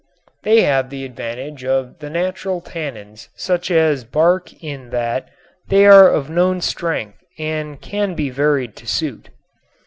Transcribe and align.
They 0.41 0.61
have 0.61 0.89
the 0.89 1.05
advantage 1.05 1.63
of 1.63 1.99
the 1.99 2.09
natural 2.09 2.59
tannins 2.59 3.29
such 3.35 3.69
as 3.69 4.03
bark 4.03 4.51
in 4.63 4.89
that 4.89 5.29
they 5.69 5.85
are 5.85 6.09
of 6.09 6.27
known 6.27 6.59
strength 6.59 7.19
and 7.37 7.79
can 7.79 8.15
be 8.15 8.31
varied 8.31 8.75
to 8.77 8.87
suit. 8.87 9.29